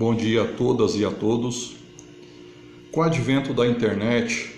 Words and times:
Bom 0.00 0.14
dia 0.14 0.44
a 0.44 0.46
todas 0.46 0.96
e 0.96 1.04
a 1.04 1.10
todos. 1.10 1.76
Com 2.90 3.00
o 3.00 3.02
advento 3.02 3.52
da 3.52 3.66
internet 3.66 4.50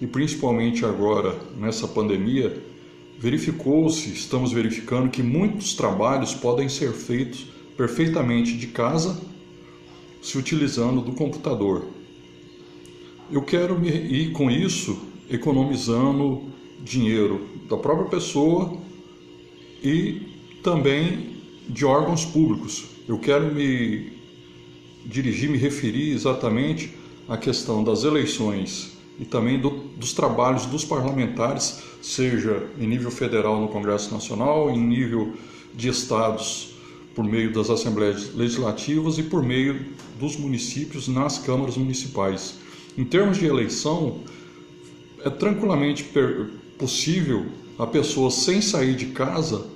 e 0.00 0.08
principalmente 0.08 0.84
agora 0.84 1.38
nessa 1.56 1.86
pandemia, 1.86 2.60
verificou-se, 3.16 4.10
estamos 4.10 4.50
verificando 4.50 5.08
que 5.08 5.22
muitos 5.22 5.74
trabalhos 5.74 6.34
podem 6.34 6.68
ser 6.68 6.90
feitos 6.90 7.46
perfeitamente 7.76 8.56
de 8.56 8.66
casa, 8.66 9.22
se 10.20 10.36
utilizando 10.36 11.00
do 11.00 11.12
computador. 11.12 11.86
Eu 13.30 13.42
quero 13.42 13.78
me 13.78 13.90
ir 13.90 14.32
com 14.32 14.50
isso 14.50 14.98
economizando 15.30 16.42
dinheiro 16.82 17.46
da 17.70 17.76
própria 17.76 18.10
pessoa 18.10 18.76
e 19.80 20.22
também 20.60 21.36
de 21.68 21.84
órgãos 21.84 22.24
públicos. 22.24 22.84
Eu 23.06 23.16
quero 23.20 23.54
me 23.54 24.17
dirigir, 25.04 25.50
me 25.50 25.58
referir 25.58 26.12
exatamente 26.12 26.94
à 27.28 27.36
questão 27.36 27.82
das 27.82 28.04
eleições 28.04 28.96
e 29.18 29.24
também 29.24 29.58
do, 29.58 29.70
dos 29.96 30.12
trabalhos 30.12 30.66
dos 30.66 30.84
parlamentares, 30.84 31.80
seja 32.00 32.66
em 32.78 32.86
nível 32.86 33.10
federal 33.10 33.60
no 33.60 33.68
Congresso 33.68 34.12
Nacional, 34.12 34.70
em 34.70 34.78
nível 34.78 35.34
de 35.74 35.88
estados 35.88 36.74
por 37.14 37.24
meio 37.24 37.52
das 37.52 37.68
assembleias 37.68 38.32
legislativas 38.34 39.18
e 39.18 39.24
por 39.24 39.42
meio 39.42 39.86
dos 40.20 40.36
municípios 40.36 41.08
nas 41.08 41.38
câmaras 41.38 41.76
municipais. 41.76 42.54
Em 42.96 43.04
termos 43.04 43.38
de 43.38 43.46
eleição, 43.46 44.20
é 45.24 45.30
tranquilamente 45.30 46.06
possível 46.78 47.46
a 47.78 47.86
pessoa 47.86 48.30
sem 48.30 48.60
sair 48.60 48.94
de 48.94 49.06
casa 49.06 49.66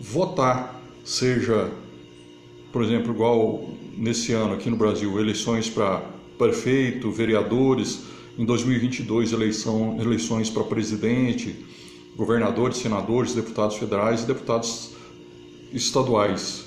votar, 0.00 0.80
seja, 1.04 1.70
por 2.72 2.82
exemplo, 2.82 3.12
igual 3.12 3.68
nesse 3.98 4.32
ano 4.32 4.54
aqui 4.54 4.70
no 4.70 4.76
Brasil, 4.76 5.18
eleições 5.18 5.68
para 5.68 6.00
prefeito, 6.38 7.10
vereadores, 7.10 8.00
em 8.38 8.44
2022 8.44 9.32
eleição, 9.32 9.98
eleições 10.00 10.48
para 10.48 10.62
presidente, 10.62 11.66
governadores, 12.16 12.78
senadores, 12.78 13.34
deputados 13.34 13.76
federais 13.76 14.22
e 14.22 14.26
deputados 14.26 14.92
estaduais. 15.72 16.64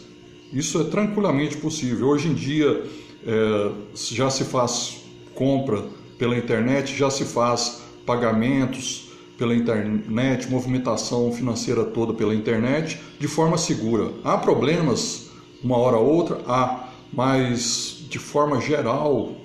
Isso 0.52 0.82
é 0.82 0.84
tranquilamente 0.84 1.58
possível. 1.58 2.10
Hoje 2.10 2.28
em 2.28 2.34
dia 2.34 2.84
é, 3.26 3.72
já 3.94 4.30
se 4.30 4.44
faz 4.44 5.02
compra 5.34 5.86
pela 6.18 6.38
internet, 6.38 6.96
já 6.96 7.10
se 7.10 7.24
faz 7.24 7.82
pagamentos 8.06 9.10
pela 9.38 9.56
internet, 9.56 10.50
movimentação 10.52 11.32
financeira 11.32 11.84
toda 11.84 12.14
pela 12.14 12.36
internet, 12.36 13.00
de 13.18 13.28
forma 13.28 13.58
segura. 13.58 14.12
Há 14.24 14.38
problemas, 14.38 15.32
uma 15.64 15.78
hora 15.78 15.98
ou 15.98 16.06
outra, 16.06 16.42
há, 16.46 16.91
mas 17.12 18.06
de 18.10 18.20
forma 18.20 18.60
geral, 18.62 19.36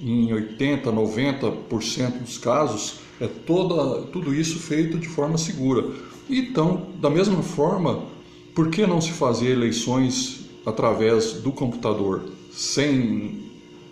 em 0.00 0.32
80, 0.32 0.90
90% 0.90 2.18
dos 2.20 2.38
casos, 2.38 3.00
é 3.20 3.26
toda, 3.26 4.02
tudo 4.06 4.34
isso 4.34 4.58
feito 4.58 4.98
de 4.98 5.08
forma 5.08 5.38
segura. 5.38 5.90
Então, 6.28 6.88
da 7.00 7.08
mesma 7.08 7.42
forma, 7.42 8.02
por 8.54 8.68
que 8.68 8.86
não 8.86 9.00
se 9.00 9.12
fazer 9.12 9.50
eleições 9.50 10.46
através 10.66 11.34
do 11.34 11.52
computador, 11.52 12.22
sem 12.52 13.42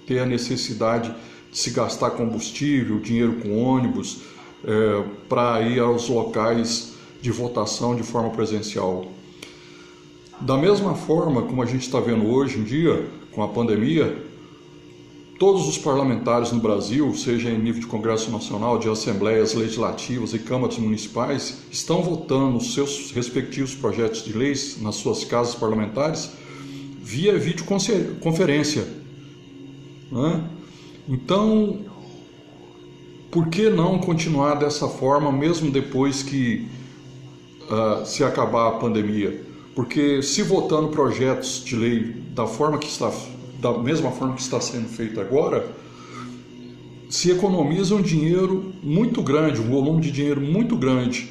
ter 0.06 0.20
a 0.20 0.26
necessidade 0.26 1.14
de 1.50 1.58
se 1.58 1.70
gastar 1.70 2.10
combustível, 2.10 2.98
dinheiro 2.98 3.34
com 3.36 3.62
ônibus, 3.62 4.22
é, 4.64 5.04
para 5.28 5.62
ir 5.62 5.80
aos 5.80 6.08
locais 6.08 6.94
de 7.20 7.30
votação 7.30 7.94
de 7.94 8.02
forma 8.02 8.30
presencial. 8.30 9.06
Da 10.40 10.56
mesma 10.56 10.94
forma 10.94 11.42
como 11.42 11.62
a 11.62 11.66
gente 11.66 11.82
está 11.82 12.00
vendo 12.00 12.26
hoje 12.26 12.58
em 12.58 12.64
dia, 12.64 13.06
com 13.32 13.42
a 13.42 13.48
pandemia, 13.48 14.30
todos 15.38 15.66
os 15.66 15.78
parlamentares 15.78 16.52
no 16.52 16.60
Brasil, 16.60 17.14
seja 17.14 17.48
em 17.48 17.58
nível 17.58 17.80
de 17.80 17.86
Congresso 17.86 18.30
Nacional, 18.30 18.78
de 18.78 18.88
assembleias 18.88 19.54
legislativas 19.54 20.34
e 20.34 20.38
câmaras 20.38 20.76
municipais, 20.76 21.62
estão 21.70 22.02
votando 22.02 22.58
os 22.58 22.74
seus 22.74 23.10
respectivos 23.12 23.74
projetos 23.74 24.24
de 24.24 24.32
leis 24.32 24.80
nas 24.82 24.96
suas 24.96 25.24
casas 25.24 25.54
parlamentares 25.54 26.30
via 27.00 27.38
videoconferência. 27.38 28.86
Né? 30.12 30.44
Então, 31.08 31.80
por 33.30 33.48
que 33.48 33.70
não 33.70 33.98
continuar 33.98 34.54
dessa 34.54 34.88
forma 34.88 35.32
mesmo 35.32 35.70
depois 35.70 36.22
que 36.22 36.69
uh, 37.62 38.04
se 38.04 38.22
acabar 38.22 38.69
a 38.69 38.72
pandemia? 38.72 39.50
Porque 39.75 40.22
se 40.22 40.42
votando 40.42 40.88
projetos 40.88 41.62
de 41.64 41.76
lei 41.76 42.14
da 42.34 42.47
forma 42.47 42.78
que 42.78 42.88
está, 42.88 43.12
da 43.60 43.78
mesma 43.78 44.10
forma 44.10 44.34
que 44.34 44.42
está 44.42 44.60
sendo 44.60 44.88
feito 44.88 45.20
agora, 45.20 45.70
se 47.08 47.31
economiza 47.31 47.94
um 47.94 48.03
dinheiro 48.03 48.72
muito 48.82 49.22
grande, 49.22 49.60
um 49.60 49.69
volume 49.69 50.00
de 50.00 50.12
dinheiro 50.12 50.41
muito 50.41 50.76
grande, 50.76 51.28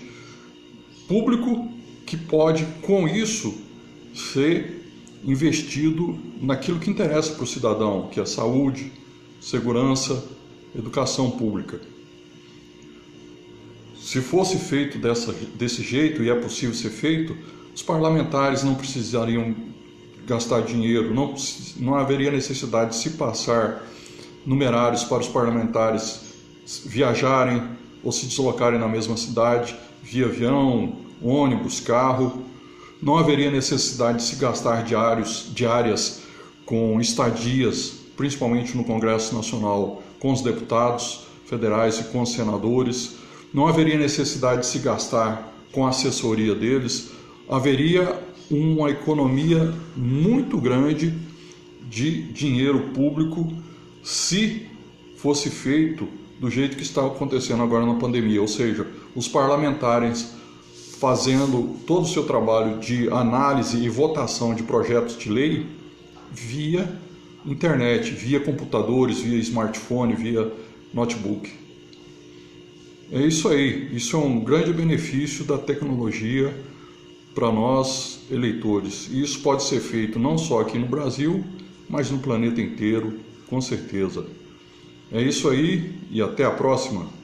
público 1.07 1.67
que 2.05 2.17
pode 2.17 2.65
com 2.81 3.07
isso 3.07 3.53
ser 4.13 4.79
investido 5.23 6.17
naquilo 6.41 6.79
que 6.79 6.89
interessa 6.89 7.33
para 7.33 7.43
o 7.43 7.47
cidadão, 7.47 8.09
que 8.11 8.19
é 8.19 8.25
saúde, 8.25 8.91
segurança, 9.39 10.23
educação 10.75 11.31
pública. 11.31 11.79
Se 13.99 14.21
fosse 14.21 14.57
feito 14.57 14.97
dessa, 14.97 15.33
desse 15.55 15.83
jeito, 15.83 16.23
e 16.23 16.29
é 16.29 16.35
possível 16.35 16.73
ser 16.73 16.89
feito, 16.89 17.37
os 17.79 17.83
parlamentares 17.83 18.61
não 18.61 18.75
precisariam 18.75 19.55
gastar 20.27 20.61
dinheiro, 20.63 21.13
não, 21.13 21.33
não 21.77 21.95
haveria 21.95 22.29
necessidade 22.29 22.89
de 22.89 22.97
se 22.97 23.11
passar 23.11 23.87
numerários 24.45 25.05
para 25.05 25.19
os 25.19 25.29
parlamentares 25.29 26.19
viajarem 26.85 27.63
ou 28.03 28.11
se 28.11 28.25
deslocarem 28.25 28.77
na 28.77 28.87
mesma 28.89 29.15
cidade 29.15 29.77
via 30.03 30.25
avião, 30.25 30.97
ônibus, 31.21 31.79
carro. 31.79 32.43
Não 33.01 33.17
haveria 33.17 33.49
necessidade 33.49 34.17
de 34.17 34.23
se 34.23 34.35
gastar 34.35 34.83
diários, 34.83 35.49
diárias 35.55 36.23
com 36.65 36.99
estadias, 36.99 37.93
principalmente 38.17 38.75
no 38.75 38.83
Congresso 38.83 39.33
Nacional, 39.33 40.03
com 40.19 40.33
os 40.33 40.41
deputados 40.41 41.21
federais 41.45 41.97
e 41.97 42.03
com 42.03 42.23
os 42.23 42.33
senadores. 42.33 43.15
Não 43.53 43.67
haveria 43.67 43.97
necessidade 43.97 44.61
de 44.61 44.67
se 44.67 44.79
gastar 44.79 45.49
com 45.71 45.85
a 45.85 45.91
assessoria 45.91 46.53
deles. 46.53 47.17
Haveria 47.49 48.15
uma 48.51 48.91
economia 48.91 49.73
muito 49.95 50.57
grande 50.59 51.13
de 51.89 52.21
dinheiro 52.31 52.91
público 52.93 53.51
se 54.03 54.67
fosse 55.17 55.49
feito 55.49 56.07
do 56.39 56.49
jeito 56.49 56.77
que 56.77 56.83
está 56.83 57.05
acontecendo 57.05 57.63
agora 57.63 57.85
na 57.85 57.95
pandemia, 57.95 58.39
ou 58.39 58.47
seja, 58.47 58.85
os 59.15 59.27
parlamentares 59.27 60.33
fazendo 60.99 61.75
todo 61.87 62.03
o 62.03 62.07
seu 62.07 62.23
trabalho 62.23 62.77
de 62.79 63.09
análise 63.09 63.83
e 63.83 63.89
votação 63.89 64.53
de 64.53 64.63
projetos 64.63 65.17
de 65.17 65.29
lei 65.29 65.65
via 66.31 66.87
internet, 67.45 68.11
via 68.11 68.39
computadores, 68.39 69.21
via 69.21 69.39
smartphone, 69.39 70.13
via 70.13 70.51
notebook. 70.93 71.49
É 73.11 73.25
isso 73.25 73.49
aí, 73.49 73.89
isso 73.95 74.15
é 74.15 74.19
um 74.19 74.39
grande 74.39 74.71
benefício 74.71 75.43
da 75.43 75.57
tecnologia 75.57 76.53
para 77.33 77.51
nós 77.51 78.21
eleitores. 78.31 79.09
E 79.11 79.21
isso 79.21 79.41
pode 79.41 79.63
ser 79.63 79.79
feito 79.79 80.19
não 80.19 80.37
só 80.37 80.61
aqui 80.61 80.77
no 80.77 80.87
Brasil, 80.87 81.43
mas 81.89 82.11
no 82.11 82.19
planeta 82.19 82.61
inteiro, 82.61 83.19
com 83.47 83.59
certeza. 83.59 84.25
É 85.11 85.21
isso 85.21 85.49
aí 85.49 85.93
e 86.11 86.21
até 86.21 86.43
a 86.43 86.51
próxima. 86.51 87.18